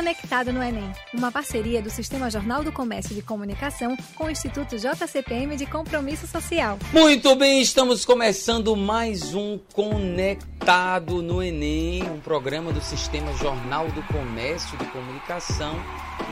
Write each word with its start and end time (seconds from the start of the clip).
Conectado 0.00 0.50
no 0.50 0.62
Enem, 0.62 0.90
uma 1.12 1.30
parceria 1.30 1.82
do 1.82 1.90
Sistema 1.90 2.30
Jornal 2.30 2.64
do 2.64 2.72
Comércio 2.72 3.14
de 3.14 3.20
Comunicação 3.20 3.94
com 4.14 4.24
o 4.24 4.30
Instituto 4.30 4.78
JCPM 4.78 5.58
de 5.58 5.66
Compromisso 5.66 6.26
Social. 6.26 6.78
Muito 6.90 7.36
bem, 7.36 7.60
estamos 7.60 8.06
começando 8.06 8.74
mais 8.74 9.34
um 9.34 9.58
Conectado 9.74 11.20
no 11.20 11.42
Enem, 11.42 12.02
um 12.10 12.18
programa 12.18 12.72
do 12.72 12.80
Sistema 12.80 13.30
Jornal 13.34 13.88
do 13.88 14.02
Comércio 14.04 14.78
de 14.78 14.86
Comunicação 14.86 15.78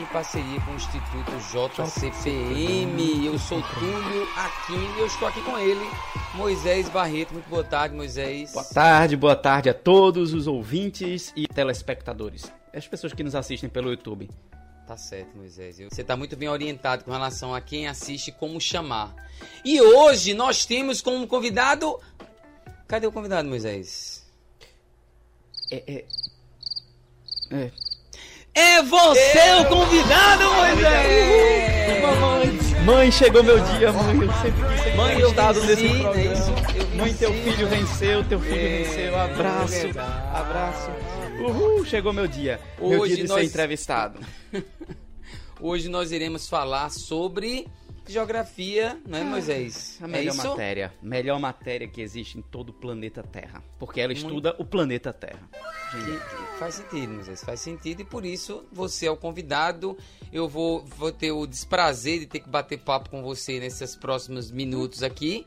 em 0.00 0.06
parceria 0.06 0.58
com 0.62 0.72
o 0.72 0.74
Instituto 0.74 1.30
JCPM. 1.52 3.26
Eu 3.26 3.38
sou 3.38 3.60
Túlio 3.60 4.26
Aquino 4.34 4.96
e 4.96 5.00
eu 5.00 5.06
estou 5.06 5.28
aqui 5.28 5.42
com 5.42 5.58
ele, 5.58 5.86
Moisés 6.32 6.88
Barreto. 6.88 7.34
Muito 7.34 7.50
boa 7.50 7.64
tarde, 7.64 7.94
Moisés. 7.94 8.50
Boa 8.50 8.64
tarde, 8.64 9.14
boa 9.14 9.36
tarde 9.36 9.68
a 9.68 9.74
todos 9.74 10.32
os 10.32 10.46
ouvintes 10.46 11.34
e 11.36 11.46
telespectadores. 11.46 12.50
As 12.72 12.86
pessoas 12.86 13.12
que 13.12 13.22
nos 13.22 13.34
assistem 13.34 13.68
pelo 13.68 13.90
YouTube. 13.90 14.30
Tá 14.86 14.96
certo, 14.96 15.36
Moisés. 15.36 15.78
Você 15.78 16.00
está 16.00 16.16
muito 16.16 16.34
bem 16.34 16.48
orientado 16.48 17.04
com 17.04 17.10
relação 17.10 17.54
a 17.54 17.60
quem 17.60 17.86
assiste 17.86 18.32
como 18.32 18.58
chamar. 18.58 19.14
E 19.64 19.80
hoje 19.80 20.32
nós 20.32 20.64
temos 20.64 21.02
como 21.02 21.26
convidado. 21.26 22.00
Cadê 22.86 23.06
o 23.06 23.12
convidado, 23.12 23.48
Moisés? 23.48 24.24
É. 25.70 25.82
É. 25.86 26.04
é. 27.50 27.70
É 28.54 28.82
você 28.82 29.38
é. 29.38 29.60
o 29.60 29.68
convidado, 29.68 30.44
Moisés! 30.54 32.57
Mãe, 32.88 33.12
chegou 33.12 33.42
meu 33.42 33.60
dia, 33.60 33.92
mãe. 33.92 34.16
Eu 34.22 34.32
sempre 34.32 34.66
quis 34.66 34.80
ser 34.82 34.96
mãe, 34.96 35.20
estado 35.20 35.60
nesse 35.64 35.88
programa. 35.88 36.16
É 36.16 36.96
mãe, 36.96 37.14
teu 37.14 37.32
filho 37.34 37.68
venceu, 37.68 38.24
teu 38.24 38.40
filho 38.40 38.56
é, 38.56 38.82
venceu. 38.82 39.20
Abraço, 39.20 39.88
abraço. 40.34 40.90
Uhul, 41.40 41.84
chegou 41.84 42.12
meu 42.12 42.26
dia. 42.26 42.58
Hoje 42.80 42.96
meu 42.96 43.06
dia 43.06 43.16
de 43.16 43.28
nós... 43.28 43.40
ser 43.40 43.46
entrevistado. 43.46 44.18
Hoje 45.60 45.88
nós 45.88 46.12
iremos 46.12 46.48
falar 46.48 46.90
sobre 46.90 47.66
geografia, 48.12 49.00
não 49.06 49.18
é, 49.18 49.24
Moisés? 49.24 49.98
A 50.00 50.08
melhor 50.08 50.34
é 50.34 50.36
matéria. 50.36 50.94
Melhor 51.02 51.38
matéria 51.38 51.86
que 51.86 52.00
existe 52.00 52.38
em 52.38 52.42
todo 52.42 52.70
o 52.70 52.72
planeta 52.72 53.22
Terra. 53.22 53.62
Porque 53.78 54.00
ela 54.00 54.12
estuda 54.12 54.50
Muito... 54.50 54.62
o 54.62 54.64
planeta 54.64 55.12
Terra. 55.12 55.48
Que, 55.90 56.58
faz 56.58 56.74
sentido, 56.74 57.12
Moisés. 57.12 57.44
Faz 57.44 57.60
sentido. 57.60 58.02
E 58.02 58.04
por 58.04 58.24
isso, 58.24 58.64
você 58.72 59.06
é 59.06 59.10
o 59.10 59.16
convidado. 59.16 59.96
Eu 60.32 60.48
vou, 60.48 60.84
vou 60.84 61.12
ter 61.12 61.32
o 61.32 61.46
desprazer 61.46 62.20
de 62.20 62.26
ter 62.26 62.40
que 62.40 62.48
bater 62.48 62.78
papo 62.78 63.10
com 63.10 63.22
você 63.22 63.60
nesses 63.60 63.94
próximos 63.94 64.50
minutos 64.50 65.02
aqui. 65.02 65.46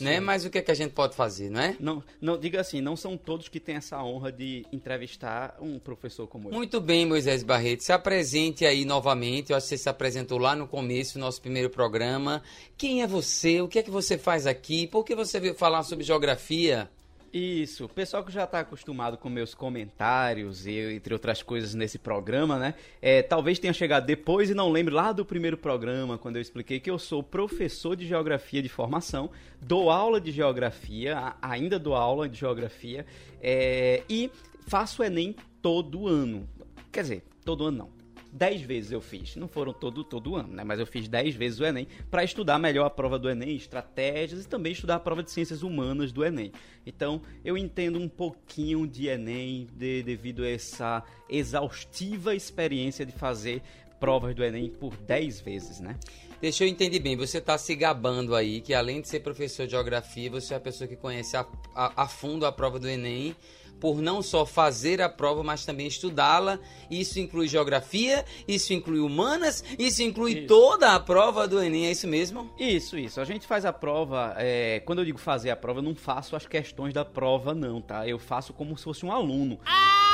Né? 0.00 0.20
Mas 0.20 0.44
o 0.44 0.50
que, 0.50 0.58
é 0.58 0.62
que 0.62 0.70
a 0.70 0.74
gente 0.74 0.92
pode 0.92 1.14
fazer, 1.14 1.50
não 1.50 1.60
é? 1.60 1.76
Não, 1.78 2.02
não, 2.20 2.38
diga 2.38 2.60
assim, 2.60 2.80
não 2.80 2.96
são 2.96 3.16
todos 3.16 3.48
que 3.48 3.60
têm 3.60 3.76
essa 3.76 4.02
honra 4.02 4.32
de 4.32 4.64
entrevistar 4.72 5.56
um 5.60 5.78
professor 5.78 6.26
como 6.26 6.48
eu. 6.48 6.54
Muito 6.54 6.80
bem, 6.80 7.06
Moisés 7.06 7.42
Barreto. 7.42 7.82
Se 7.82 7.92
apresente 7.92 8.64
aí 8.64 8.84
novamente. 8.84 9.50
Eu 9.50 9.56
acho 9.56 9.66
que 9.66 9.76
você 9.76 9.78
se 9.78 9.88
apresentou 9.88 10.38
lá 10.38 10.54
no 10.54 10.66
começo, 10.66 11.18
nosso 11.18 11.40
primeiro 11.40 11.70
programa. 11.70 12.42
Quem 12.76 13.02
é 13.02 13.06
você? 13.06 13.60
O 13.60 13.68
que 13.68 13.78
é 13.78 13.82
que 13.82 13.90
você 13.90 14.18
faz 14.18 14.46
aqui? 14.46 14.86
Por 14.86 15.04
que 15.04 15.14
você 15.14 15.38
veio 15.38 15.54
falar 15.54 15.82
sobre 15.82 16.04
geografia? 16.04 16.90
Isso, 17.36 17.88
pessoal 17.88 18.22
que 18.22 18.30
já 18.30 18.44
está 18.44 18.60
acostumado 18.60 19.18
com 19.18 19.28
meus 19.28 19.56
comentários 19.56 20.68
e 20.68 20.94
entre 20.94 21.12
outras 21.12 21.42
coisas 21.42 21.74
nesse 21.74 21.98
programa, 21.98 22.60
né? 22.60 22.74
É, 23.02 23.22
talvez 23.22 23.58
tenha 23.58 23.72
chegado 23.72 24.06
depois 24.06 24.50
e 24.50 24.54
não 24.54 24.70
lembre 24.70 24.94
lá 24.94 25.10
do 25.10 25.24
primeiro 25.24 25.58
programa, 25.58 26.16
quando 26.16 26.36
eu 26.36 26.42
expliquei 26.42 26.78
que 26.78 26.88
eu 26.88 26.96
sou 26.96 27.24
professor 27.24 27.96
de 27.96 28.06
geografia 28.06 28.62
de 28.62 28.68
formação, 28.68 29.32
dou 29.60 29.90
aula 29.90 30.20
de 30.20 30.30
geografia, 30.30 31.34
ainda 31.42 31.76
dou 31.76 31.96
aula 31.96 32.28
de 32.28 32.38
geografia, 32.38 33.04
é, 33.42 34.04
e 34.08 34.30
faço 34.68 35.02
Enem 35.02 35.34
todo 35.60 36.06
ano. 36.06 36.48
Quer 36.92 37.02
dizer, 37.02 37.24
todo 37.44 37.64
ano 37.64 37.78
não 37.78 38.03
10 38.34 38.62
vezes 38.62 38.90
eu 38.90 39.00
fiz. 39.00 39.36
Não 39.36 39.46
foram 39.46 39.72
todo, 39.72 40.02
todo 40.02 40.34
ano, 40.34 40.52
né? 40.52 40.64
Mas 40.64 40.80
eu 40.80 40.86
fiz 40.86 41.08
10 41.08 41.36
vezes 41.36 41.60
o 41.60 41.64
Enem 41.64 41.86
para 42.10 42.24
estudar 42.24 42.58
melhor 42.58 42.84
a 42.84 42.90
prova 42.90 43.16
do 43.16 43.30
Enem, 43.30 43.54
estratégias 43.54 44.44
e 44.44 44.48
também 44.48 44.72
estudar 44.72 44.96
a 44.96 45.00
prova 45.00 45.22
de 45.22 45.30
ciências 45.30 45.62
humanas 45.62 46.10
do 46.10 46.24
Enem. 46.24 46.50
Então, 46.84 47.22
eu 47.44 47.56
entendo 47.56 47.98
um 47.98 48.08
pouquinho 48.08 48.88
de 48.88 49.06
Enem 49.06 49.68
de, 49.72 50.02
devido 50.02 50.42
a 50.42 50.48
essa 50.48 51.04
exaustiva 51.28 52.34
experiência 52.34 53.06
de 53.06 53.12
fazer 53.12 53.62
provas 54.00 54.34
do 54.34 54.42
Enem 54.42 54.68
por 54.68 54.96
10 54.96 55.40
vezes, 55.40 55.78
né? 55.78 55.96
Deixa 56.40 56.64
eu 56.64 56.68
entender 56.68 56.98
bem, 56.98 57.16
você 57.16 57.38
está 57.38 57.56
se 57.56 57.74
gabando 57.74 58.34
aí 58.34 58.60
que 58.60 58.74
além 58.74 59.00
de 59.00 59.08
ser 59.08 59.20
professor 59.20 59.64
de 59.64 59.70
geografia, 59.70 60.28
você 60.28 60.52
é 60.52 60.56
a 60.56 60.60
pessoa 60.60 60.88
que 60.88 60.96
conhece 60.96 61.36
a, 61.36 61.46
a, 61.74 62.02
a 62.02 62.08
fundo 62.08 62.44
a 62.44 62.52
prova 62.52 62.78
do 62.80 62.88
Enem 62.88 63.34
por 63.80 64.00
não 64.00 64.22
só 64.22 64.46
fazer 64.46 65.00
a 65.00 65.08
prova, 65.08 65.42
mas 65.42 65.64
também 65.64 65.86
estudá-la. 65.86 66.58
Isso 66.90 67.18
inclui 67.18 67.48
geografia, 67.48 68.24
isso 68.46 68.72
inclui 68.72 69.00
humanas, 69.00 69.64
isso 69.78 70.02
inclui 70.02 70.38
isso. 70.38 70.46
toda 70.46 70.94
a 70.94 71.00
prova 71.00 71.46
do 71.46 71.62
Enem, 71.62 71.86
é 71.86 71.90
isso 71.90 72.06
mesmo? 72.06 72.50
Isso, 72.58 72.98
isso. 72.98 73.20
A 73.20 73.24
gente 73.24 73.46
faz 73.46 73.64
a 73.64 73.72
prova, 73.72 74.34
é, 74.38 74.80
quando 74.84 75.00
eu 75.00 75.04
digo 75.04 75.18
fazer 75.18 75.50
a 75.50 75.56
prova, 75.56 75.80
eu 75.80 75.84
não 75.84 75.94
faço 75.94 76.36
as 76.36 76.46
questões 76.46 76.94
da 76.94 77.04
prova, 77.04 77.54
não, 77.54 77.80
tá? 77.80 78.06
Eu 78.06 78.18
faço 78.18 78.52
como 78.52 78.76
se 78.76 78.84
fosse 78.84 79.04
um 79.04 79.12
aluno. 79.12 79.58
Ah! 79.64 80.04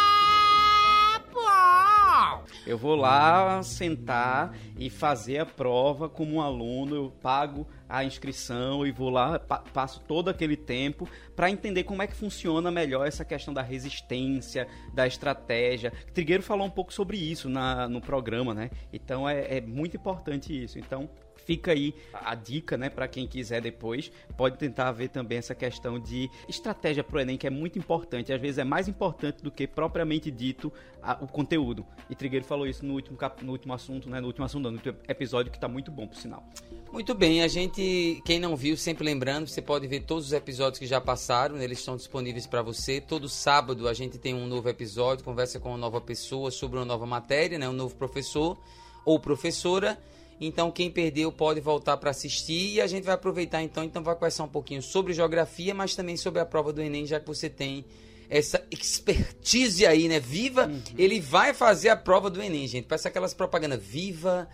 Eu 2.67 2.77
vou 2.77 2.95
lá 2.95 3.63
sentar 3.63 4.55
e 4.79 4.91
fazer 4.91 5.39
a 5.39 5.47
prova 5.47 6.09
como 6.09 6.37
um 6.37 6.41
aluno, 6.41 6.95
eu 6.95 7.13
pago 7.23 7.67
a 7.91 8.05
inscrição 8.05 8.87
e 8.87 8.93
vou 8.93 9.11
lá, 9.11 9.39
pa 9.39 9.59
passo 9.59 10.01
todo 10.01 10.29
aquele 10.29 10.57
tempo 10.57 11.09
para 11.35 11.51
entender 11.51 11.85
como 11.85 12.03
é 12.03 12.07
que 12.07 12.15
funciona 12.15 12.71
melhor 12.71 13.07
essa 13.07 13.25
questão 13.25 13.53
da 13.53 13.63
resistência, 13.63 14.69
da 14.95 15.07
estratégia. 15.07 15.93
Trigueiro 16.15 16.43
falou 16.43 16.67
um 16.67 16.71
pouco 16.71 16.93
sobre 16.93 17.17
isso 17.17 17.49
na, 17.49 17.89
no 17.89 18.01
programa, 18.01 18.55
né? 18.55 18.71
Então 18.93 19.29
é, 19.29 19.59
é 19.59 19.61
muito 19.61 19.97
importante 19.97 20.53
isso. 20.65 20.79
Então 20.79 21.11
fica 21.45 21.73
aí 21.73 21.95
a 22.13 22.35
dica, 22.35 22.77
né, 22.77 22.89
para 22.89 23.09
quem 23.09 23.27
quiser 23.27 23.61
depois, 23.61 24.13
pode 24.37 24.57
tentar 24.57 24.93
ver 24.93 25.09
também 25.09 25.39
essa 25.39 25.55
questão 25.55 25.99
de 25.99 26.31
estratégia 26.49 27.03
pro 27.03 27.19
ENEM, 27.19 27.37
que 27.37 27.47
é 27.47 27.51
muito 27.51 27.79
importante, 27.79 28.33
às 28.33 28.41
vezes 28.41 28.59
é 28.59 28.65
mais 28.65 28.87
importante 28.87 29.43
do 29.43 29.51
que 29.51 29.67
propriamente 29.67 30.31
dito 30.31 30.73
a, 31.03 31.15
o 31.15 31.27
conteúdo. 31.27 31.85
E 32.09 32.15
Trigueiro 32.15 32.45
falou 32.45 32.67
isso 32.67 32.85
no 32.85 32.95
último, 32.95 33.17
cap, 33.17 33.45
no 33.45 33.51
último 33.51 33.75
assunto, 33.75 34.09
né, 34.09 34.21
no 34.21 34.29
último 34.29 34.45
assunto, 34.45 34.71
no 34.71 34.77
último 34.77 34.97
episódio, 35.09 35.51
que 35.51 35.59
tá 35.59 35.67
muito 35.67 35.91
bom, 35.91 36.07
por 36.07 36.17
sinal. 36.17 36.47
Muito 36.93 37.15
bem, 37.15 37.41
a 37.41 37.47
gente, 37.47 38.21
quem 38.25 38.41
não 38.41 38.57
viu, 38.57 38.77
sempre 38.77 39.05
lembrando, 39.05 39.47
você 39.47 39.63
pode 39.63 39.87
ver 39.87 40.01
todos 40.01 40.27
os 40.27 40.33
episódios 40.33 40.77
que 40.77 40.87
já 40.87 41.01
passaram, 41.01 41.57
eles 41.63 41.79
estão 41.79 41.97
disponíveis 41.97 42.49
para 42.49 42.63
você. 42.63 43.01
Todo 43.01 43.29
sábado 43.29 43.87
a 43.87 43.95
gente 43.95 44.19
tem 44.19 44.35
um 44.35 44.45
novo 44.45 44.69
episódio, 44.69 45.25
conversa 45.25 45.61
com 45.61 45.69
uma 45.69 45.79
nova 45.79 46.01
pessoa 46.01 46.51
sobre 46.51 46.79
uma 46.79 46.85
nova 46.85 47.07
matéria, 47.07 47.59
né, 47.59 47.69
um 47.69 47.73
novo 47.73 47.95
professor 47.95 48.59
ou 49.05 49.21
professora. 49.21 50.03
Então 50.41 50.69
quem 50.73 50.91
perdeu 50.91 51.31
pode 51.31 51.61
voltar 51.61 51.97
para 51.97 52.11
assistir 52.11 52.75
e 52.75 52.81
a 52.81 52.89
gente 52.89 53.05
vai 53.05 53.15
aproveitar 53.15 53.63
então, 53.63 53.85
então 53.85 54.03
vai 54.03 54.17
conversar 54.17 54.43
um 54.43 54.49
pouquinho 54.49 54.83
sobre 54.83 55.13
geografia, 55.13 55.73
mas 55.73 55.95
também 55.95 56.17
sobre 56.17 56.41
a 56.41 56.47
prova 56.47 56.73
do 56.73 56.83
ENEM, 56.83 57.07
já 57.07 57.21
que 57.21 57.27
você 57.27 57.49
tem 57.49 57.85
essa 58.29 58.67
expertise 58.69 59.87
aí, 59.87 60.09
né? 60.09 60.19
Viva, 60.19 60.67
uhum. 60.67 60.83
ele 60.99 61.21
vai 61.21 61.55
fazer 61.55 61.91
a 61.91 61.97
prova 61.97 62.29
do 62.29 62.43
ENEM, 62.43 62.67
gente. 62.67 62.87
Parece 62.87 63.07
aquelas 63.07 63.33
propagandas, 63.33 63.81
viva 63.81 64.49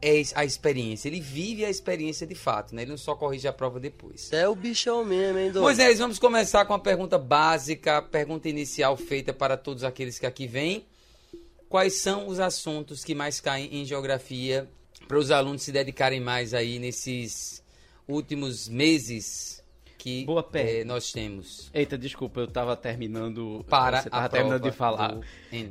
é 0.00 0.22
a 0.34 0.44
experiência. 0.44 1.08
Ele 1.08 1.20
vive 1.20 1.64
a 1.64 1.70
experiência 1.70 2.26
de 2.26 2.34
fato, 2.34 2.74
né? 2.74 2.82
Ele 2.82 2.90
não 2.90 2.98
só 2.98 3.14
corrige 3.14 3.48
a 3.48 3.52
prova 3.52 3.80
depois. 3.80 4.32
É 4.32 4.48
o 4.48 4.54
bichão 4.54 5.04
mesmo, 5.04 5.38
hein, 5.38 5.50
Pois 5.52 5.78
é, 5.78 5.92
vamos 5.94 6.18
começar 6.18 6.64
com 6.66 6.74
a 6.74 6.78
pergunta 6.78 7.18
básica, 7.18 7.98
a 7.98 8.02
pergunta 8.02 8.48
inicial 8.48 8.96
feita 8.96 9.32
para 9.32 9.56
todos 9.56 9.82
aqueles 9.82 10.18
que 10.18 10.26
aqui 10.26 10.46
vêm. 10.46 10.84
Quais 11.68 11.94
são 11.94 12.28
os 12.28 12.38
assuntos 12.38 13.02
que 13.02 13.14
mais 13.14 13.40
caem 13.40 13.68
em 13.72 13.84
geografia 13.84 14.68
para 15.08 15.18
os 15.18 15.30
alunos 15.30 15.62
se 15.62 15.72
dedicarem 15.72 16.20
mais 16.20 16.54
aí 16.54 16.78
nesses 16.78 17.62
últimos 18.06 18.68
meses 18.68 19.63
que 20.04 20.22
Boa 20.26 20.46
é, 20.52 20.84
nós 20.84 21.10
temos. 21.10 21.70
Eita, 21.72 21.96
desculpa, 21.96 22.40
eu 22.40 22.44
estava 22.44 22.76
terminando. 22.76 23.64
Para 23.70 24.02
você 24.02 24.10
tava 24.10 24.28
terminando 24.28 24.62
de 24.62 24.70
falar. 24.70 25.18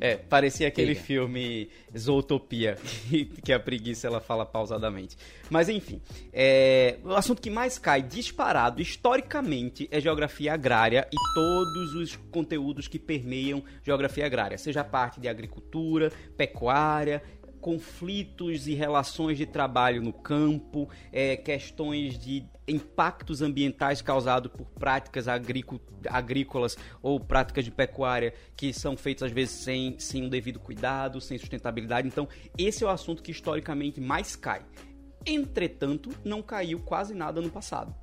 É, 0.02 0.16
parecia 0.16 0.68
aquele 0.68 0.96
filme 0.96 1.70
Zootopia, 1.96 2.80
que 3.46 3.54
a 3.54 3.60
preguiça 3.60 4.08
ela 4.08 4.20
fala 4.20 4.44
pausadamente. 4.44 5.16
Mas 5.52 5.70
enfim, 5.70 6.02
é, 6.34 6.98
o 7.04 7.14
assunto 7.14 7.44
que 7.44 7.52
mais 7.52 7.78
cai 7.78 8.02
disparado 8.02 8.82
historicamente 8.82 9.88
é 9.92 10.02
geografia 10.02 10.56
agrária 10.56 11.08
e 11.12 11.36
todos 11.36 11.94
os 11.94 12.16
conteúdos 12.32 12.88
que 12.88 12.98
permeiam 12.98 13.64
geografia 13.84 14.26
agrária, 14.26 14.58
seja 14.58 14.84
parte 14.84 15.20
de 15.20 15.28
agricultura, 15.28 16.12
pecuária, 16.36 17.22
conflitos 17.64 18.68
e 18.68 18.74
relações 18.74 19.38
de 19.38 19.46
trabalho 19.46 20.02
no 20.02 20.12
campo, 20.12 20.90
é, 21.14 21.38
questões 21.38 22.20
de 22.20 22.46
impactos 22.68 23.42
ambientais 23.42 24.02
causados 24.02 24.52
por 24.52 24.66
práticas 24.66 25.28
agrícolas 25.30 26.78
ou 27.02 27.22
práticas 27.22 27.64
de 27.64 27.72
pecuária 27.72 28.34
que 28.58 28.74
são 28.74 28.98
feitas 28.98 29.24
às 29.24 29.32
vezes 29.32 29.56
sem, 29.56 29.98
sem 29.98 30.26
um 30.26 30.30
devido 30.30 30.60
cuidado, 30.60 31.22
sem 31.22 31.38
sustentabilidade. 31.38 32.06
Então, 32.06 32.28
esse 32.58 32.84
é 32.84 32.88
o 32.88 32.90
assunto 32.90 33.24
que 33.24 33.32
historicamente 33.32 34.02
mais 34.02 34.36
cai. 34.36 34.62
Entretanto, 35.26 36.10
não 36.26 36.42
caiu 36.42 36.82
quase 36.82 37.14
nada 37.14 37.40
no 37.40 37.50
passado. 37.50 37.96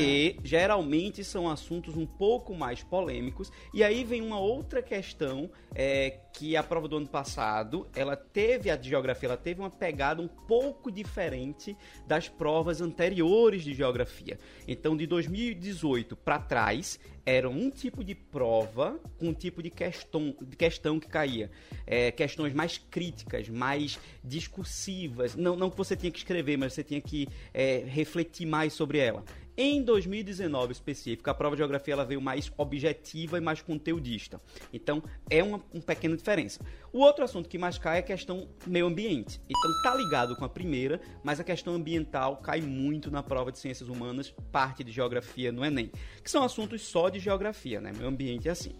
Porque 0.00 0.36
geralmente 0.42 1.22
são 1.22 1.48
assuntos 1.48 1.96
um 1.96 2.06
pouco 2.06 2.54
mais 2.54 2.82
polêmicos. 2.82 3.52
E 3.72 3.84
aí 3.84 4.02
vem 4.02 4.22
uma 4.22 4.38
outra 4.38 4.82
questão 4.82 5.50
é, 5.74 6.18
que 6.32 6.56
a 6.56 6.62
prova 6.62 6.88
do 6.88 6.96
ano 6.96 7.08
passado, 7.08 7.86
ela 7.94 8.16
teve 8.16 8.70
a 8.70 8.76
de 8.76 8.88
geografia, 8.88 9.28
ela 9.28 9.36
teve 9.36 9.60
uma 9.60 9.70
pegada 9.70 10.22
um 10.22 10.28
pouco 10.28 10.90
diferente 10.90 11.76
das 12.06 12.28
provas 12.28 12.80
anteriores 12.80 13.62
de 13.62 13.74
geografia. 13.74 14.38
Então, 14.66 14.96
de 14.96 15.06
2018 15.06 16.16
para 16.16 16.38
trás, 16.38 16.98
era 17.24 17.48
um 17.48 17.70
tipo 17.70 18.02
de 18.02 18.14
prova 18.14 18.98
com 19.18 19.28
um 19.28 19.34
tipo 19.34 19.62
de 19.62 19.70
questão, 19.70 20.34
de 20.40 20.56
questão 20.56 20.98
que 20.98 21.06
caía. 21.06 21.50
É, 21.86 22.10
questões 22.10 22.54
mais 22.54 22.78
críticas, 22.78 23.48
mais 23.48 23.98
discursivas. 24.24 25.36
Não, 25.36 25.56
não 25.56 25.70
que 25.70 25.76
você 25.76 25.94
tinha 25.94 26.10
que 26.10 26.18
escrever, 26.18 26.56
mas 26.56 26.72
você 26.72 26.82
tinha 26.82 27.00
que 27.00 27.28
é, 27.52 27.84
refletir 27.86 28.46
mais 28.46 28.72
sobre 28.72 28.98
ela. 28.98 29.24
Em 29.62 29.82
2019 29.82 30.72
específico, 30.72 31.28
a 31.28 31.34
prova 31.34 31.54
de 31.54 31.58
geografia 31.58 31.92
ela 31.92 32.06
veio 32.06 32.18
mais 32.18 32.50
objetiva 32.56 33.36
e 33.36 33.42
mais 33.42 33.60
conteudista. 33.60 34.40
Então, 34.72 35.02
é 35.28 35.42
uma, 35.42 35.62
uma 35.70 35.82
pequena 35.82 36.16
diferença. 36.16 36.64
O 36.90 37.00
outro 37.00 37.22
assunto 37.22 37.46
que 37.46 37.58
mais 37.58 37.76
cai 37.76 37.96
é 37.96 38.00
a 38.00 38.02
questão 38.02 38.48
meio 38.66 38.86
ambiente. 38.86 39.38
Então, 39.44 39.82
tá 39.82 39.94
ligado 39.94 40.34
com 40.34 40.46
a 40.46 40.48
primeira, 40.48 40.98
mas 41.22 41.40
a 41.40 41.44
questão 41.44 41.74
ambiental 41.74 42.38
cai 42.38 42.62
muito 42.62 43.10
na 43.10 43.22
prova 43.22 43.52
de 43.52 43.58
ciências 43.58 43.90
humanas, 43.90 44.34
parte 44.50 44.82
de 44.82 44.92
geografia 44.92 45.52
no 45.52 45.62
Enem, 45.62 45.92
que 46.24 46.30
são 46.30 46.42
assuntos 46.42 46.80
só 46.80 47.10
de 47.10 47.18
geografia, 47.18 47.82
né? 47.82 47.92
Meio 47.92 48.08
ambiente 48.08 48.48
é 48.48 48.52
assim. 48.52 48.74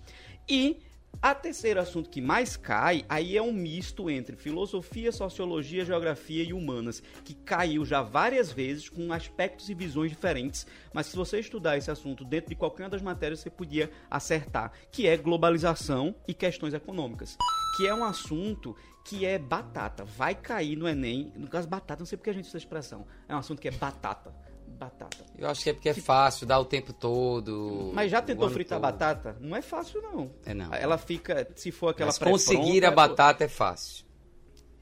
E 0.48 0.78
a 1.22 1.34
terceiro 1.34 1.80
assunto 1.80 2.08
que 2.08 2.20
mais 2.20 2.56
cai, 2.56 3.04
aí 3.06 3.36
é 3.36 3.42
um 3.42 3.52
misto 3.52 4.08
entre 4.08 4.36
filosofia, 4.36 5.12
sociologia, 5.12 5.84
geografia 5.84 6.42
e 6.42 6.54
humanas, 6.54 7.02
que 7.24 7.34
caiu 7.34 7.84
já 7.84 8.00
várias 8.00 8.50
vezes 8.50 8.88
com 8.88 9.12
aspectos 9.12 9.68
e 9.68 9.74
visões 9.74 10.10
diferentes, 10.10 10.66
mas 10.94 11.06
se 11.06 11.16
você 11.16 11.38
estudar 11.38 11.76
esse 11.76 11.90
assunto 11.90 12.24
dentro 12.24 12.48
de 12.48 12.56
qualquer 12.56 12.84
uma 12.84 12.90
das 12.90 13.02
matérias, 13.02 13.40
você 13.40 13.50
podia 13.50 13.90
acertar, 14.10 14.72
que 14.90 15.06
é 15.06 15.16
globalização 15.16 16.14
e 16.26 16.32
questões 16.32 16.72
econômicas, 16.72 17.36
que 17.76 17.86
é 17.86 17.94
um 17.94 18.04
assunto 18.04 18.74
que 19.04 19.26
é 19.26 19.38
batata, 19.38 20.04
vai 20.04 20.34
cair 20.34 20.74
no 20.74 20.88
Enem, 20.88 21.32
no 21.36 21.48
caso 21.48 21.68
batata, 21.68 22.00
não 22.00 22.06
sei 22.06 22.16
porque 22.16 22.30
a 22.30 22.32
gente 22.32 22.44
usa 22.44 22.52
essa 22.52 22.58
expressão, 22.58 23.06
é 23.28 23.34
um 23.34 23.38
assunto 23.38 23.60
que 23.60 23.68
é 23.68 23.72
batata 23.72 24.34
batata. 24.80 25.18
Eu 25.38 25.48
acho 25.48 25.62
que 25.62 25.70
é 25.70 25.72
porque 25.74 25.90
é 25.90 25.94
fácil, 25.94 26.46
dá 26.46 26.58
o 26.58 26.64
tempo 26.64 26.92
todo. 26.92 27.92
Mas 27.94 28.10
já 28.10 28.22
tentou 28.22 28.48
fritar 28.48 28.80
todo. 28.80 28.90
batata? 28.90 29.36
Não 29.38 29.54
é 29.54 29.60
fácil, 29.60 30.00
não. 30.00 30.30
É 30.44 30.54
não. 30.54 30.72
Ela 30.72 30.96
fica, 30.96 31.46
se 31.54 31.70
for 31.70 31.88
aquela 31.88 32.08
Mas 32.08 32.18
conseguir 32.18 32.84
a 32.84 32.90
batata 32.90 33.44
é 33.44 33.48
fácil. 33.48 34.06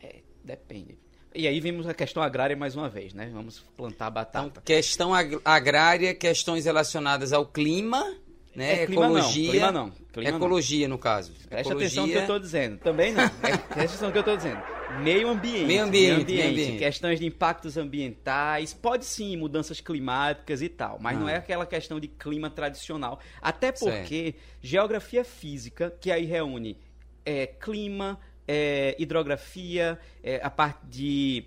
É, 0.00 0.21
depende. 0.45 0.97
E 1.35 1.47
aí 1.47 1.61
vimos 1.61 1.87
a 1.87 1.95
questão 1.95 2.23
agrária 2.23 2.56
mais 2.56 2.77
uma 2.77 2.89
vez, 2.89 3.12
né? 3.12 3.29
Vamos 3.33 3.59
plantar 3.77 4.09
batata. 4.11 4.47
Então, 4.47 4.62
questão 4.65 5.12
agrária, 5.45 6.15
questões 6.15 6.65
relacionadas 6.65 7.33
ao 7.33 7.45
clima, 7.45 8.17
né? 8.55 8.83
É, 8.83 8.87
clima 8.87 9.06
ecologia. 9.06 9.45
Não, 9.45 9.50
clima 9.50 9.73
não. 9.73 9.91
Clima 10.12 10.37
ecologia, 10.37 10.89
não. 10.89 10.97
no 10.97 11.03
caso. 11.03 11.33
Preste 11.49 11.69
ecologia... 11.69 11.87
atenção 11.87 12.06
no 12.06 12.12
que 12.12 12.17
eu 12.17 12.23
estou 12.23 12.39
dizendo. 12.39 12.79
Também 12.79 13.12
não. 13.12 13.25
É, 13.43 13.56
preste 13.56 13.95
atenção 13.95 14.09
no 14.09 14.12
que 14.12 14.19
eu 14.19 14.21
estou 14.21 14.37
dizendo. 14.37 14.78
Meio 15.02 15.29
ambiente. 15.29 15.67
Meio 15.67 15.85
ambiente, 15.85 16.06
meio 16.06 16.14
ambiente, 16.14 16.32
meio 16.32 16.50
ambiente. 16.50 16.79
Questões 16.79 17.20
de 17.20 17.26
impactos 17.26 17.76
ambientais. 17.76 18.75
Pode 18.75 19.05
sim, 19.05 19.37
mudanças 19.37 19.81
climáticas 19.81 20.62
e 20.62 20.69
tal. 20.69 20.99
Mas 21.00 21.17
ah. 21.17 21.20
não 21.20 21.29
é 21.29 21.37
aquela 21.37 21.67
questão 21.67 22.00
de 22.00 22.08
clima 22.08 22.50
tradicional. 22.50 23.20
Até 23.40 23.70
porque 23.70 24.32
certo. 24.32 24.40
geografia 24.61 25.25
física, 25.25 25.94
que 26.00 26.11
aí 26.11 26.25
reúne 26.25 26.76
é, 27.25 27.46
clima, 27.46 28.19
é, 28.46 28.96
hidrografia, 28.99 29.99
é, 30.23 30.40
a 30.43 30.49
parte 30.49 30.87
de, 30.87 31.44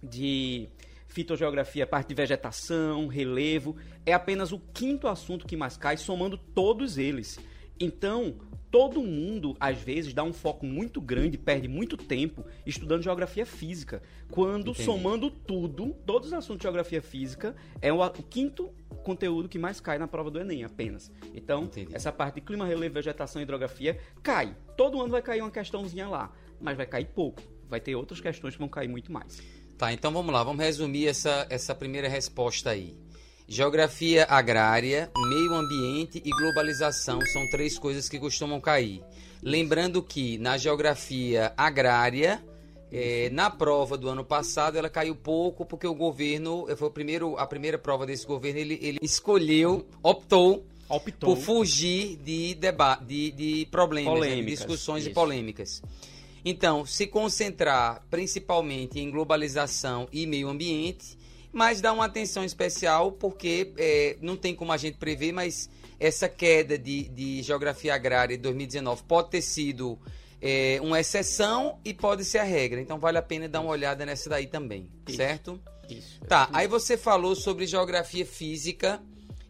de 0.00 0.68
fitogeografia, 1.08 1.84
a 1.84 1.86
parte 1.86 2.08
de 2.08 2.14
vegetação, 2.14 3.08
relevo, 3.08 3.76
é 4.06 4.12
apenas 4.12 4.52
o 4.52 4.60
quinto 4.72 5.08
assunto 5.08 5.46
que 5.46 5.56
mais 5.56 5.76
cai, 5.76 5.96
somando 5.96 6.38
todos 6.38 6.96
eles. 6.96 7.38
Então, 7.78 8.36
todo 8.70 9.02
mundo, 9.02 9.56
às 9.58 9.78
vezes, 9.78 10.14
dá 10.14 10.22
um 10.22 10.32
foco 10.32 10.64
muito 10.64 11.00
grande, 11.00 11.36
perde 11.36 11.66
muito 11.66 11.96
tempo 11.96 12.44
estudando 12.64 13.02
geografia 13.02 13.44
física. 13.44 14.02
Quando, 14.30 14.70
Entendi. 14.70 14.84
somando 14.84 15.30
tudo, 15.30 15.96
todos 16.06 16.28
os 16.28 16.32
assuntos 16.32 16.58
de 16.58 16.62
geografia 16.62 17.02
física, 17.02 17.56
é 17.82 17.92
o, 17.92 18.00
o, 18.04 18.22
quinto 18.22 18.70
conteúdo 19.02 19.48
que 19.48 19.58
mais 19.58 19.80
cai 19.80 19.98
na 19.98 20.06
prova 20.06 20.30
do 20.30 20.38
Enem, 20.38 20.62
apenas. 20.62 21.10
Então, 21.34 21.64
Entendi. 21.64 21.94
essa 21.94 22.12
parte 22.12 22.36
de 22.36 22.42
clima, 22.42 22.64
relevo, 22.64 22.94
vegetação 22.94 23.40
e 23.40 23.44
hidrografia 23.44 23.98
cai. 24.22 24.56
Todo 24.76 25.00
ano 25.00 25.10
vai 25.10 25.22
cair 25.22 25.40
uma 25.40 25.50
questãozinha 25.50 26.08
lá, 26.08 26.32
mas 26.60 26.76
vai 26.76 26.86
cair 26.86 27.06
pouco. 27.06 27.42
Vai 27.68 27.80
ter 27.80 27.96
outras 27.96 28.20
questões 28.20 28.54
que 28.54 28.58
vão 28.58 28.68
cair 28.68 28.88
muito 28.88 29.10
mais. 29.10 29.42
Tá, 29.76 29.92
então 29.92 30.12
vamos 30.12 30.32
lá, 30.32 30.44
vamos 30.44 30.62
resumir 30.62 31.06
essa, 31.06 31.46
essa 31.48 31.74
primeira 31.74 32.08
resposta 32.08 32.70
aí. 32.70 32.94
Geografia 33.52 34.26
agrária, 34.30 35.10
meio 35.28 35.52
ambiente 35.54 36.22
e 36.24 36.30
globalização 36.30 37.18
são 37.32 37.50
três 37.50 37.76
coisas 37.76 38.08
que 38.08 38.16
costumam 38.16 38.60
cair. 38.60 39.02
Lembrando 39.42 40.00
que 40.04 40.38
na 40.38 40.56
geografia 40.56 41.52
agrária, 41.56 42.40
é, 42.92 43.28
na 43.30 43.50
prova 43.50 43.98
do 43.98 44.08
ano 44.08 44.24
passado, 44.24 44.78
ela 44.78 44.88
caiu 44.88 45.16
pouco 45.16 45.66
porque 45.66 45.84
o 45.84 45.92
governo, 45.96 46.64
foi 46.76 46.86
o 46.86 46.90
primeiro, 46.92 47.36
a 47.38 47.44
primeira 47.44 47.76
prova 47.76 48.06
desse 48.06 48.24
governo, 48.24 48.60
ele, 48.60 48.78
ele 48.80 49.00
escolheu, 49.02 49.84
optou, 50.00 50.64
optou, 50.88 51.34
por 51.34 51.42
fugir 51.42 52.18
de, 52.18 52.54
debate, 52.54 53.04
de, 53.04 53.32
de 53.32 53.66
problemas, 53.68 54.20
né, 54.20 54.36
de 54.36 54.44
discussões 54.44 55.02
isso. 55.02 55.10
e 55.10 55.12
polêmicas. 55.12 55.82
Então, 56.44 56.86
se 56.86 57.04
concentrar 57.04 58.00
principalmente 58.08 59.00
em 59.00 59.10
globalização 59.10 60.06
e 60.12 60.24
meio 60.24 60.48
ambiente 60.48 61.18
mas 61.52 61.80
dá 61.80 61.92
uma 61.92 62.04
atenção 62.04 62.44
especial 62.44 63.12
porque 63.12 63.72
é, 63.76 64.16
não 64.20 64.36
tem 64.36 64.54
como 64.54 64.72
a 64.72 64.76
gente 64.76 64.98
prever, 64.98 65.32
mas 65.32 65.68
essa 65.98 66.28
queda 66.28 66.78
de, 66.78 67.08
de 67.08 67.42
geografia 67.42 67.94
agrária 67.94 68.36
de 68.36 68.42
2019 68.42 69.02
pode 69.04 69.30
ter 69.30 69.42
sido 69.42 69.98
é, 70.40 70.78
uma 70.82 70.98
exceção 70.98 71.78
e 71.84 71.92
pode 71.92 72.24
ser 72.24 72.38
a 72.38 72.44
regra. 72.44 72.80
Então 72.80 72.98
vale 72.98 73.18
a 73.18 73.22
pena 73.22 73.48
dar 73.48 73.60
uma 73.60 73.70
olhada 73.70 74.06
nessa 74.06 74.30
daí 74.30 74.46
também, 74.46 74.90
Isso. 75.06 75.16
certo? 75.16 75.60
Isso. 75.88 76.20
Tá, 76.26 76.48
aí 76.52 76.66
você 76.66 76.96
falou 76.96 77.34
sobre 77.34 77.66
geografia 77.66 78.24
física, 78.24 79.02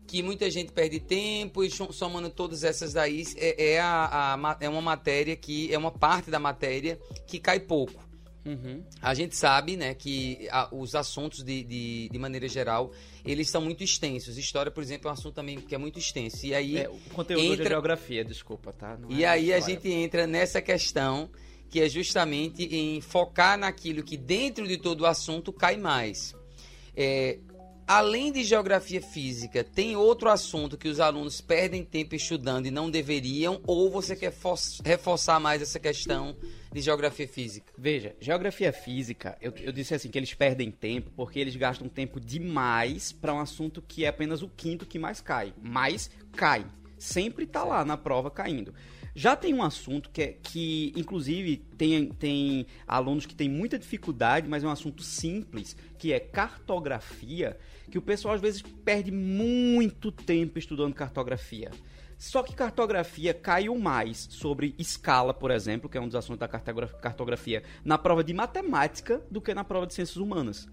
que 0.07 0.23
muita 0.23 0.51
gente 0.51 0.73
perde 0.73 0.99
tempo 0.99 1.63
e 1.63 1.71
somando 1.71 2.31
todas 2.31 2.65
essas 2.65 2.93
daí, 2.93 3.25
é, 3.37 3.75
é, 3.75 3.81
a, 3.81 4.35
a, 4.35 4.57
é 4.61 4.69
uma 4.69 4.81
matéria 4.81 5.37
que 5.37 5.73
é 5.73 5.79
uma 5.79 5.93
parte 5.93 6.31
da 6.31 6.39
matéria 6.41 6.99
que 7.27 7.39
cai 7.39 7.61
pouco. 7.61 8.10
Uhum. 8.45 8.83
A 9.03 9.13
gente 9.15 9.37
sabe, 9.37 9.77
né, 9.77 9.95
que 9.95 10.49
a, 10.51 10.75
os 10.75 10.95
assuntos 10.95 11.43
de, 11.43 11.63
de, 11.63 12.09
de, 12.11 12.19
maneira 12.19 12.49
geral, 12.49 12.91
eles 13.25 13.51
são 13.51 13.61
muito 13.61 13.85
extensos. 13.85 14.39
História, 14.39 14.71
por 14.71 14.83
exemplo, 14.83 15.09
é 15.09 15.11
um 15.11 15.15
assunto 15.15 15.35
também 15.35 15.61
que 15.61 15.75
é 15.75 15.79
muito 15.79 15.99
extenso. 15.99 16.47
E 16.47 16.55
aí 16.55 16.79
é, 16.79 16.89
o 16.89 16.99
conteúdo 17.13 17.45
entra... 17.45 17.65
de 17.65 17.71
geografia, 17.71 18.25
desculpa, 18.25 18.73
tá? 18.73 18.97
Não 18.97 19.11
e 19.11 19.25
é 19.25 19.29
aí 19.29 19.53
a 19.53 19.61
gente 19.61 19.91
entra 19.91 20.27
nessa 20.27 20.63
questão 20.63 21.31
que 21.69 21.81
é 21.81 21.89
justamente 21.89 22.65
em 22.65 23.01
focar 23.01 23.57
naquilo 23.57 24.03
que 24.03 24.17
dentro 24.17 24.67
de 24.67 24.77
todo 24.77 25.03
o 25.03 25.07
assunto 25.07 25.53
cai 25.53 25.77
mais. 25.77 26.35
É, 26.97 27.39
além 27.91 28.31
de 28.31 28.45
geografia 28.45 29.03
física, 29.03 29.65
tem 29.65 29.97
outro 29.97 30.31
assunto 30.31 30.79
que 30.79 30.87
os 30.87 31.01
alunos 31.01 31.41
perdem 31.41 31.85
tempo 31.85 32.15
estudando 32.15 32.67
e 32.67 32.71
não 32.71 32.89
deveriam, 32.89 33.61
ou 33.67 33.91
você 33.91 34.15
quer 34.15 34.33
reforçar 34.85 35.41
mais 35.41 35.61
essa 35.61 35.81
questão 35.81 36.37
de 36.73 36.81
geografia 36.81 37.27
física? 37.27 37.73
Veja, 37.77 38.15
geografia 38.21 38.73
física, 38.73 39.37
eu, 39.43 39.53
eu 39.57 39.73
disse 39.73 39.93
assim 39.93 40.09
que 40.09 40.17
eles 40.17 40.33
perdem 40.33 40.71
tempo 40.71 41.11
porque 41.17 41.41
eles 41.41 41.57
gastam 41.57 41.89
tempo 41.89 42.21
demais 42.21 43.11
para 43.11 43.35
um 43.35 43.41
assunto 43.41 43.83
que 43.83 44.05
é 44.05 44.09
apenas 44.09 44.41
o 44.41 44.49
quinto 44.49 44.87
que 44.87 44.97
mais 44.97 45.21
cai. 45.21 45.53
Mas 45.61 46.09
cai. 46.37 46.65
Sempre 46.97 47.43
está 47.43 47.65
lá 47.65 47.85
na 47.85 47.97
prova 47.97 48.31
caindo. 48.31 48.73
Já 49.15 49.35
tem 49.35 49.53
um 49.53 49.63
assunto 49.63 50.09
que, 50.11 50.23
é, 50.23 50.37
que 50.43 50.93
inclusive, 50.97 51.57
tem, 51.77 52.09
tem 52.11 52.67
alunos 52.87 53.27
que 53.27 53.35
têm 53.35 53.49
muita 53.49 53.79
dificuldade, 53.79 54.49
mas 54.49 54.63
é 54.63 54.67
um 54.67 54.71
assunto 54.71 55.03
simples, 55.03 55.77
que 55.99 56.13
é 56.13 56.21
cartografia, 56.21 57.59
que 57.91 57.99
o 57.99 58.03
pessoal 58.03 58.35
às 58.35 58.41
vezes 58.41 58.63
perde 58.63 59.11
muito 59.11 60.13
tempo 60.13 60.59
estudando 60.59 60.95
cartografia. 60.95 61.71
Só 62.17 62.43
que 62.43 62.55
cartografia 62.55 63.33
caiu 63.33 63.79
mais 63.79 64.29
sobre 64.31 64.75
escala, 64.79 65.33
por 65.33 65.51
exemplo, 65.51 65.89
que 65.89 65.97
é 65.97 66.01
um 66.01 66.07
dos 66.07 66.15
assuntos 66.15 66.39
da 66.39 66.47
cartografia, 66.49 67.63
na 67.83 67.97
prova 67.97 68.23
de 68.23 68.35
matemática 68.35 69.23
do 69.31 69.41
que 69.41 69.55
na 69.55 69.65
prova 69.65 69.87
de 69.87 69.95
ciências 69.95 70.19
humanas. 70.19 70.69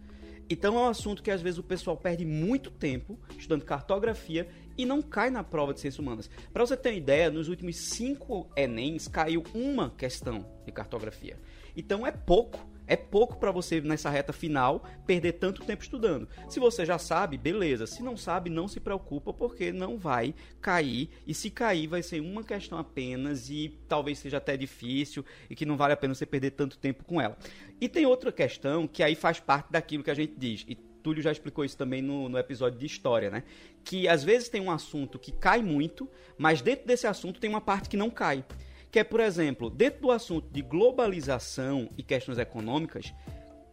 Então 0.49 0.75
é 0.77 0.79
um 0.79 0.87
assunto 0.87 1.23
que 1.23 1.31
às 1.31 1.41
vezes 1.41 1.57
o 1.57 1.63
pessoal 1.63 1.97
perde 1.97 2.25
muito 2.25 2.69
tempo 2.69 3.19
estudando 3.37 3.63
cartografia 3.63 4.47
e 4.77 4.85
não 4.85 5.01
cai 5.01 5.29
na 5.29 5.43
prova 5.43 5.73
de 5.73 5.79
ciências 5.79 5.99
humanas. 5.99 6.29
Para 6.53 6.65
você 6.65 6.77
ter 6.77 6.89
uma 6.89 6.95
ideia, 6.95 7.31
nos 7.31 7.47
últimos 7.49 7.77
cinco 7.77 8.49
Enems 8.55 9.07
caiu 9.07 9.43
uma 9.53 9.89
questão 9.89 10.45
de 10.65 10.71
cartografia. 10.71 11.37
Então 11.75 12.05
é 12.05 12.11
pouco 12.11 12.59
é 12.87 12.95
pouco 12.95 13.37
para 13.37 13.51
você 13.51 13.81
nessa 13.81 14.09
reta 14.09 14.31
final 14.31 14.83
perder 15.05 15.33
tanto 15.33 15.63
tempo 15.65 15.83
estudando. 15.83 16.27
Se 16.47 16.59
você 16.59 16.85
já 16.85 16.97
sabe, 16.97 17.37
beleza. 17.37 17.85
Se 17.85 18.01
não 18.01 18.15
sabe, 18.15 18.49
não 18.49 18.67
se 18.67 18.79
preocupa 18.79 19.33
porque 19.33 19.73
não 19.73 19.97
vai 19.97 20.33
cair 20.61 21.09
e 21.27 21.33
se 21.33 21.49
cair 21.49 21.87
vai 21.87 22.01
ser 22.01 22.21
uma 22.21 22.43
questão 22.43 22.77
apenas 22.77 23.49
e 23.49 23.77
talvez 23.89 24.19
seja 24.19 24.37
até 24.37 24.55
difícil 24.55 25.25
e 25.49 25.55
que 25.55 25.65
não 25.65 25.75
vale 25.75 25.93
a 25.93 25.97
pena 25.97 26.15
você 26.15 26.25
perder 26.25 26.51
tanto 26.51 26.77
tempo 26.77 27.03
com 27.03 27.19
ela. 27.19 27.37
E 27.79 27.89
tem 27.89 28.05
outra 28.05 28.31
questão 28.31 28.87
que 28.87 29.03
aí 29.03 29.13
faz 29.13 29.39
parte 29.39 29.69
daquilo 29.69 30.03
que 30.03 30.11
a 30.11 30.15
gente 30.15 30.33
diz. 30.37 30.63
E 30.67 30.75
Túlio 31.07 31.23
já 31.23 31.31
explicou 31.31 31.63
isso 31.63 31.77
também 31.77 32.01
no, 32.01 32.27
no 32.27 32.37
episódio 32.37 32.77
de 32.77 32.85
história, 32.85 33.31
né? 33.31 33.43
Que 33.81 34.09
às 34.09 34.25
vezes 34.25 34.49
tem 34.49 34.59
um 34.59 34.69
assunto 34.69 35.17
que 35.17 35.31
cai 35.31 35.61
muito, 35.61 36.09
mas 36.37 36.61
dentro 36.61 36.85
desse 36.85 37.07
assunto 37.07 37.39
tem 37.39 37.49
uma 37.49 37.61
parte 37.61 37.87
que 37.87 37.95
não 37.95 38.09
cai. 38.09 38.43
Que 38.91 38.99
é, 38.99 39.05
por 39.05 39.21
exemplo, 39.21 39.69
dentro 39.69 40.01
do 40.01 40.11
assunto 40.11 40.49
de 40.51 40.61
globalização 40.61 41.87
e 41.97 42.03
questões 42.03 42.37
econômicas, 42.37 43.13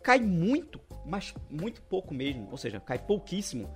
cai 0.01 0.21
muito, 0.21 0.81
mas 1.05 1.35
muito 1.51 1.83
pouco 1.83 2.15
mesmo, 2.15 2.49
ou 2.53 2.57
seja, 2.57 2.79
cai 2.79 3.01
pouquíssimo, 3.01 3.69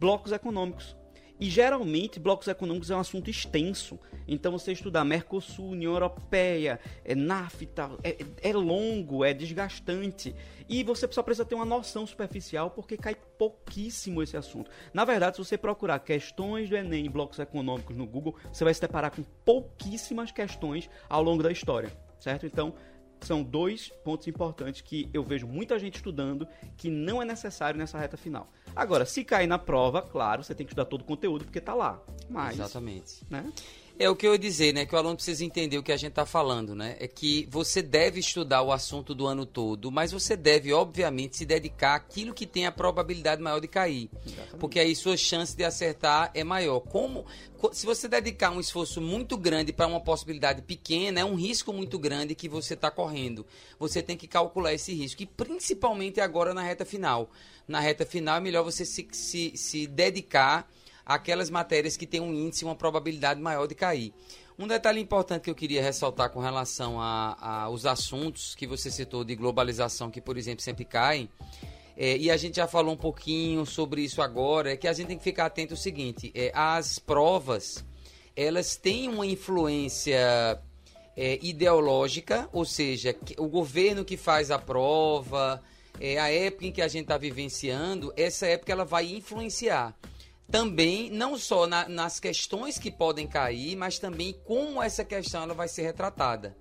blocos 0.00 0.32
econômicos. 0.32 0.96
E 1.38 1.50
geralmente 1.50 2.18
blocos 2.18 2.48
econômicos 2.48 2.90
é 2.90 2.96
um 2.96 3.00
assunto 3.00 3.28
extenso. 3.28 3.98
Então 4.26 4.50
você 4.52 4.72
estudar 4.72 5.04
Mercosul, 5.04 5.70
União 5.70 5.92
Europeia, 5.92 6.80
é 7.04 7.14
NAFTA, 7.14 7.90
é, 8.02 8.16
é 8.42 8.52
longo, 8.52 9.24
é 9.24 9.34
desgastante. 9.34 10.34
E 10.68 10.82
você 10.82 11.06
só 11.12 11.22
precisa 11.22 11.44
ter 11.44 11.54
uma 11.54 11.64
noção 11.64 12.06
superficial 12.06 12.70
porque 12.70 12.96
cai 12.96 13.14
pouquíssimo 13.14 14.22
esse 14.22 14.36
assunto. 14.36 14.70
Na 14.92 15.04
verdade, 15.04 15.36
se 15.36 15.44
você 15.44 15.58
procurar 15.58 15.98
questões 16.00 16.68
do 16.68 16.76
Enem 16.76 17.06
em 17.06 17.10
blocos 17.10 17.38
econômicos 17.38 17.96
no 17.96 18.06
Google, 18.06 18.34
você 18.52 18.64
vai 18.64 18.74
se 18.74 18.80
deparar 18.80 19.14
com 19.14 19.22
pouquíssimas 19.44 20.32
questões 20.32 20.88
ao 21.08 21.22
longo 21.22 21.42
da 21.42 21.52
história. 21.52 21.90
Certo? 22.18 22.46
Então, 22.46 22.74
são 23.20 23.42
dois 23.42 23.88
pontos 24.04 24.26
importantes 24.28 24.80
que 24.80 25.08
eu 25.12 25.22
vejo 25.22 25.46
muita 25.46 25.78
gente 25.78 25.96
estudando 25.96 26.46
que 26.76 26.90
não 26.90 27.22
é 27.22 27.24
necessário 27.24 27.78
nessa 27.78 27.98
reta 27.98 28.16
final. 28.16 28.50
Agora, 28.74 29.06
se 29.06 29.24
cair 29.24 29.46
na 29.46 29.58
prova, 29.58 30.02
claro, 30.02 30.42
você 30.42 30.54
tem 30.54 30.66
que 30.66 30.72
estudar 30.72 30.84
todo 30.84 31.00
o 31.00 31.04
conteúdo 31.04 31.44
porque 31.44 31.58
está 31.58 31.74
lá. 31.74 32.00
Mas, 32.28 32.54
Exatamente. 32.54 33.24
Né? 33.30 33.50
É 33.98 34.10
o 34.10 34.14
que 34.14 34.26
eu 34.26 34.32
ia 34.32 34.38
dizer, 34.38 34.74
né? 34.74 34.84
Que 34.84 34.94
o 34.94 34.98
aluno 34.98 35.16
precisa 35.16 35.42
entender 35.42 35.78
o 35.78 35.82
que 35.82 35.90
a 35.90 35.96
gente 35.96 36.10
está 36.10 36.26
falando, 36.26 36.74
né? 36.74 36.96
É 37.00 37.08
que 37.08 37.48
você 37.50 37.80
deve 37.80 38.20
estudar 38.20 38.60
o 38.60 38.70
assunto 38.70 39.14
do 39.14 39.26
ano 39.26 39.46
todo, 39.46 39.90
mas 39.90 40.12
você 40.12 40.36
deve, 40.36 40.70
obviamente, 40.70 41.36
se 41.36 41.46
dedicar 41.46 41.94
àquilo 41.94 42.34
que 42.34 42.46
tem 42.46 42.66
a 42.66 42.72
probabilidade 42.72 43.40
maior 43.40 43.58
de 43.58 43.68
cair. 43.68 44.10
Exatamente. 44.26 44.56
Porque 44.58 44.78
aí 44.78 44.94
sua 44.94 45.16
chance 45.16 45.56
de 45.56 45.64
acertar 45.64 46.30
é 46.34 46.44
maior. 46.44 46.80
Como 46.80 47.24
se 47.72 47.86
você 47.86 48.06
dedicar 48.06 48.50
um 48.50 48.60
esforço 48.60 49.00
muito 49.00 49.34
grande 49.36 49.72
para 49.72 49.86
uma 49.86 50.00
possibilidade 50.00 50.60
pequena, 50.60 51.20
é 51.20 51.24
um 51.24 51.34
risco 51.34 51.72
muito 51.72 51.98
grande 51.98 52.34
que 52.34 52.50
você 52.50 52.74
está 52.74 52.90
correndo. 52.90 53.46
Você 53.78 54.02
tem 54.02 54.16
que 54.16 54.26
calcular 54.26 54.74
esse 54.74 54.92
risco. 54.92 55.22
E 55.22 55.26
principalmente 55.26 56.20
agora 56.20 56.52
na 56.52 56.62
reta 56.62 56.84
final. 56.84 57.30
Na 57.66 57.80
reta 57.80 58.04
final 58.04 58.36
é 58.36 58.40
melhor 58.40 58.62
você 58.62 58.84
se, 58.84 59.08
se, 59.10 59.56
se 59.56 59.86
dedicar 59.86 60.68
aquelas 61.06 61.48
matérias 61.48 61.96
que 61.96 62.04
têm 62.04 62.20
um 62.20 62.34
índice, 62.34 62.64
uma 62.64 62.74
probabilidade 62.74 63.40
maior 63.40 63.68
de 63.68 63.76
cair. 63.76 64.12
Um 64.58 64.66
detalhe 64.66 65.00
importante 65.00 65.44
que 65.44 65.50
eu 65.50 65.54
queria 65.54 65.80
ressaltar 65.82 66.30
com 66.30 66.40
relação 66.40 67.00
aos 67.00 67.86
assuntos 67.86 68.54
que 68.56 68.66
você 68.66 68.90
citou 68.90 69.22
de 69.22 69.36
globalização, 69.36 70.10
que, 70.10 70.20
por 70.20 70.36
exemplo, 70.36 70.62
sempre 70.62 70.84
caem, 70.84 71.28
é, 71.96 72.16
e 72.16 72.30
a 72.30 72.36
gente 72.36 72.56
já 72.56 72.66
falou 72.66 72.92
um 72.92 72.96
pouquinho 72.96 73.64
sobre 73.64 74.02
isso 74.02 74.20
agora, 74.20 74.72
é 74.72 74.76
que 74.76 74.88
a 74.88 74.92
gente 74.92 75.08
tem 75.08 75.18
que 75.18 75.24
ficar 75.24 75.46
atento 75.46 75.74
ao 75.74 75.78
seguinte, 75.78 76.32
é, 76.34 76.50
as 76.54 76.98
provas, 76.98 77.84
elas 78.34 78.76
têm 78.76 79.08
uma 79.08 79.26
influência 79.26 80.60
é, 81.16 81.38
ideológica, 81.40 82.48
ou 82.52 82.64
seja, 82.64 83.14
o 83.38 83.46
governo 83.46 84.04
que 84.04 84.16
faz 84.16 84.50
a 84.50 84.58
prova, 84.58 85.62
é, 86.00 86.18
a 86.18 86.30
época 86.30 86.66
em 86.66 86.72
que 86.72 86.82
a 86.82 86.88
gente 86.88 87.02
está 87.02 87.16
vivenciando, 87.16 88.12
essa 88.16 88.46
época 88.46 88.72
ela 88.72 88.84
vai 88.84 89.06
influenciar 89.06 89.94
também 90.50 91.10
não 91.10 91.36
só 91.36 91.66
na, 91.66 91.88
nas 91.88 92.20
questões 92.20 92.78
que 92.78 92.90
podem 92.90 93.26
cair, 93.26 93.76
mas 93.76 93.98
também 93.98 94.34
como 94.44 94.82
essa 94.82 95.04
questão 95.04 95.42
ela 95.42 95.54
vai 95.54 95.68
ser 95.68 95.82
retratada. 95.82 96.56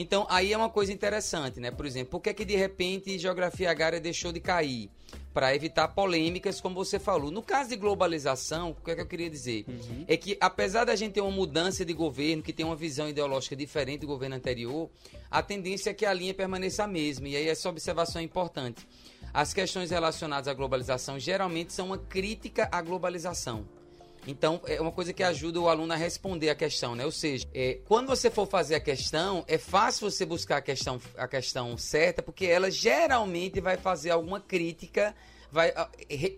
Então, 0.00 0.28
aí 0.30 0.52
é 0.52 0.56
uma 0.56 0.70
coisa 0.70 0.92
interessante, 0.92 1.58
né? 1.58 1.72
Por 1.72 1.84
exemplo, 1.84 2.10
por 2.12 2.20
que, 2.20 2.32
que 2.32 2.44
de 2.44 2.54
repente 2.54 3.18
geografia 3.18 3.68
agrária 3.68 4.00
deixou 4.00 4.30
de 4.30 4.38
cair? 4.38 4.88
Para 5.34 5.54
evitar 5.54 5.88
polêmicas, 5.88 6.60
como 6.60 6.74
você 6.74 7.00
falou. 7.00 7.32
No 7.32 7.42
caso 7.42 7.70
de 7.70 7.76
globalização, 7.76 8.70
o 8.70 8.74
que, 8.74 8.92
é 8.92 8.94
que 8.94 9.00
eu 9.00 9.06
queria 9.06 9.28
dizer? 9.28 9.64
Uhum. 9.66 10.04
É 10.06 10.16
que, 10.16 10.36
apesar 10.40 10.84
da 10.84 10.94
gente 10.94 11.14
ter 11.14 11.20
uma 11.20 11.30
mudança 11.32 11.84
de 11.84 11.92
governo, 11.92 12.42
que 12.42 12.52
tem 12.52 12.64
uma 12.64 12.76
visão 12.76 13.08
ideológica 13.08 13.56
diferente 13.56 14.02
do 14.02 14.06
governo 14.06 14.36
anterior, 14.36 14.88
a 15.28 15.42
tendência 15.42 15.90
é 15.90 15.94
que 15.94 16.06
a 16.06 16.12
linha 16.12 16.32
permaneça 16.32 16.84
a 16.84 16.86
mesma. 16.86 17.28
E 17.28 17.36
aí 17.36 17.48
essa 17.48 17.68
observação 17.68 18.20
é 18.20 18.24
importante. 18.24 18.86
As 19.32 19.52
questões 19.52 19.90
relacionadas 19.90 20.48
à 20.48 20.54
globalização 20.54 21.18
geralmente 21.18 21.72
são 21.72 21.86
uma 21.86 21.98
crítica 21.98 22.68
à 22.72 22.80
globalização. 22.80 23.66
Então, 24.26 24.60
é 24.66 24.80
uma 24.80 24.92
coisa 24.92 25.12
que 25.12 25.22
ajuda 25.22 25.60
o 25.60 25.68
aluno 25.68 25.92
a 25.92 25.96
responder 25.96 26.50
a 26.50 26.54
questão, 26.54 26.94
né? 26.94 27.04
Ou 27.04 27.10
seja, 27.10 27.46
é, 27.54 27.78
quando 27.86 28.08
você 28.08 28.30
for 28.30 28.46
fazer 28.46 28.74
a 28.74 28.80
questão, 28.80 29.44
é 29.48 29.56
fácil 29.56 30.10
você 30.10 30.26
buscar 30.26 30.58
a 30.58 30.60
questão, 30.60 31.00
a 31.16 31.26
questão 31.26 31.78
certa, 31.78 32.22
porque 32.22 32.44
ela 32.44 32.70
geralmente 32.70 33.60
vai 33.60 33.76
fazer 33.76 34.10
alguma 34.10 34.40
crítica, 34.40 35.14
vai 35.50 35.72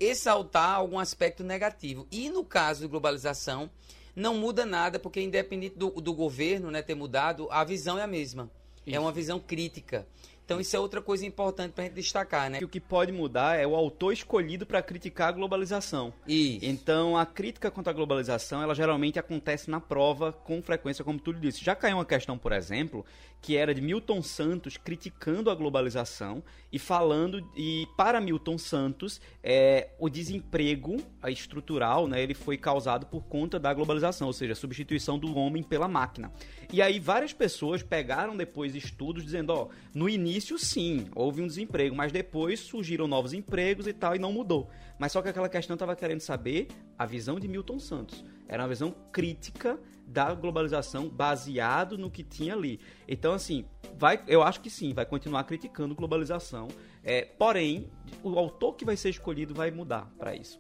exaltar 0.01 0.77
algum 0.77 0.99
aspecto 0.99 1.43
negativo. 1.43 2.07
E 2.13 2.29
no 2.29 2.45
caso 2.45 2.83
de 2.83 2.87
globalização, 2.87 3.69
não 4.15 4.35
muda 4.35 4.65
nada, 4.65 4.99
porque 4.99 5.21
independente 5.21 5.77
do, 5.77 5.91
do 5.91 6.13
governo 6.13 6.71
né, 6.71 6.83
ter 6.83 6.95
mudado, 6.95 7.49
a 7.51 7.65
visão 7.65 7.99
é 7.99 8.03
a 8.03 8.07
mesma. 8.07 8.51
Isso. 8.87 8.97
É 8.97 9.01
uma 9.01 9.13
visão 9.13 9.41
crítica. 9.41 10.07
Então 10.51 10.61
isso 10.61 10.75
é 10.75 10.81
outra 10.81 11.01
coisa 11.01 11.25
importante 11.25 11.71
para 11.71 11.85
a 11.85 11.87
gente 11.87 11.95
destacar, 11.95 12.51
né? 12.51 12.59
Que 12.59 12.65
o 12.65 12.69
que 12.69 12.81
pode 12.81 13.13
mudar 13.13 13.57
é 13.57 13.65
o 13.65 13.77
autor 13.77 14.13
escolhido 14.13 14.67
para 14.67 14.83
criticar 14.83 15.29
a 15.29 15.33
globalização. 15.33 16.13
Isso. 16.27 16.65
Então 16.65 17.17
a 17.17 17.25
crítica 17.25 17.71
contra 17.71 17.93
a 17.93 17.95
globalização, 17.95 18.61
ela 18.61 18.75
geralmente 18.75 19.17
acontece 19.17 19.71
na 19.71 19.79
prova 19.79 20.33
com 20.33 20.61
frequência, 20.61 21.05
como 21.05 21.21
tu 21.21 21.33
disse. 21.33 21.65
Já 21.65 21.77
caiu 21.77 21.99
uma 21.99 22.05
questão, 22.05 22.37
por 22.37 22.51
exemplo, 22.51 23.07
que 23.41 23.57
era 23.57 23.75
de 23.75 23.81
Milton 23.81 24.23
Santos 24.23 24.77
criticando 24.77 25.51
a 25.51 25.55
globalização 25.55 26.43
e 26.73 26.79
falando 26.79 27.49
e 27.57 27.87
para 27.97 28.21
Milton 28.21 28.59
Santos 28.59 29.21
é, 29.43 29.91
o 29.99 30.09
desemprego 30.09 30.97
estrutural, 31.29 32.07
né, 32.07 32.23
ele 32.23 32.35
foi 32.35 32.57
causado 32.57 33.07
por 33.07 33.23
conta 33.25 33.59
da 33.59 33.73
globalização, 33.73 34.27
ou 34.27 34.33
seja, 34.33 34.53
a 34.53 34.57
substituição 34.57 35.19
do 35.19 35.37
homem 35.37 35.63
pela 35.63 35.89
máquina. 35.89 36.33
E 36.73 36.83
aí 36.83 37.01
várias 37.01 37.33
pessoas 37.33 37.83
pegaram 37.83 38.37
depois 38.37 38.75
estudos 38.75 39.25
dizendo, 39.25 39.51
ó, 39.51 39.69
no 39.95 40.09
início 40.41 40.59
sim, 40.59 41.07
houve 41.15 41.43
um 41.43 41.47
desemprego, 41.47 41.95
mas 41.95 42.11
depois 42.11 42.61
surgiram 42.61 43.07
novos 43.07 43.35
empregos 43.35 43.87
e 43.87 43.93
tal 43.93 44.17
e 44.17 44.19
não 44.19 44.33
mudou. 44.33 44.71
Mas 44.99 45.13
só 45.13 45.21
que 45.21 45.29
aquela 45.29 45.51
questão 45.51 45.75
estava 45.75 45.95
querendo 45.95 46.21
saber 46.21 46.69
a 46.99 47.05
visão 47.05 47.39
de 47.39 47.47
Milton 47.47 47.79
Santos. 47.79 48.25
Era 48.49 48.63
uma 48.63 48.69
visão 48.71 48.95
crítica 49.13 49.79
da 50.07 50.33
globalização 50.35 51.11
baseado 51.11 51.99
no 51.99 52.11
que 52.11 52.25
tinha 52.25 52.55
ali. 52.55 52.81
Então, 53.07 53.35
assim, 53.35 53.67
vai, 53.99 54.23
eu 54.27 54.43
acho 54.43 54.63
que 54.63 54.71
sim, 54.71 54.95
vai 54.95 55.05
continuar 55.05 55.45
criticando 55.45 55.95
globalização. 55.95 56.69
É, 57.05 57.23
porém, 57.23 57.91
o 58.23 58.39
autor 58.39 58.75
que 58.75 58.85
vai 58.85 58.97
ser 58.97 59.11
escolhido 59.11 59.55
vai 59.55 59.71
mudar 59.71 60.11
para 60.19 60.35
isso. 60.35 60.59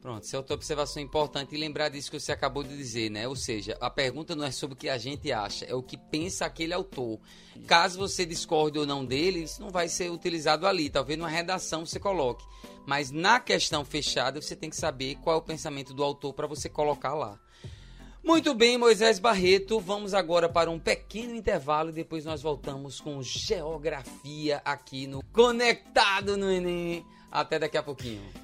Pronto, 0.00 0.24
essa 0.24 0.36
é 0.36 0.38
outra 0.38 0.54
observação 0.54 1.02
importante 1.02 1.54
e 1.54 1.58
lembrar 1.58 1.90
disso 1.90 2.10
que 2.10 2.18
você 2.18 2.32
acabou 2.32 2.62
de 2.62 2.74
dizer, 2.74 3.10
né? 3.10 3.28
Ou 3.28 3.36
seja, 3.36 3.76
a 3.80 3.90
pergunta 3.90 4.34
não 4.34 4.44
é 4.44 4.50
sobre 4.50 4.74
o 4.74 4.76
que 4.76 4.88
a 4.88 4.96
gente 4.96 5.30
acha, 5.30 5.66
é 5.66 5.74
o 5.74 5.82
que 5.82 5.98
pensa 5.98 6.46
aquele 6.46 6.72
autor. 6.72 7.20
Caso 7.66 7.98
você 7.98 8.24
discorde 8.24 8.78
ou 8.78 8.86
não 8.86 9.04
dele, 9.04 9.42
isso 9.42 9.60
não 9.60 9.68
vai 9.68 9.88
ser 9.88 10.10
utilizado 10.10 10.66
ali. 10.66 10.88
Talvez 10.88 11.18
numa 11.18 11.28
redação 11.28 11.84
você 11.84 12.00
coloque. 12.00 12.42
Mas 12.86 13.10
na 13.10 13.38
questão 13.38 13.84
fechada, 13.84 14.40
você 14.40 14.56
tem 14.56 14.70
que 14.70 14.76
saber 14.76 15.16
qual 15.16 15.36
é 15.36 15.38
o 15.38 15.42
pensamento 15.42 15.92
do 15.92 16.02
autor 16.02 16.32
para 16.32 16.46
você 16.46 16.68
colocar 16.68 17.14
lá. 17.14 17.38
Muito 18.24 18.54
bem, 18.54 18.78
Moisés 18.78 19.18
Barreto, 19.18 19.80
vamos 19.80 20.14
agora 20.14 20.48
para 20.48 20.70
um 20.70 20.78
pequeno 20.78 21.34
intervalo 21.34 21.90
e 21.90 21.94
depois 21.94 22.24
nós 22.24 22.40
voltamos 22.40 23.00
com 23.00 23.22
geografia 23.22 24.62
aqui 24.64 25.06
no 25.06 25.22
Conectado 25.24 26.38
no 26.38 26.50
Enem. 26.50 27.04
Até 27.30 27.58
daqui 27.58 27.76
a 27.76 27.82
pouquinho. 27.82 28.40